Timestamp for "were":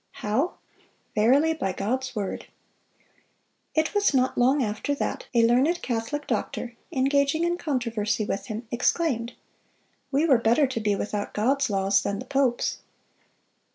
10.25-10.39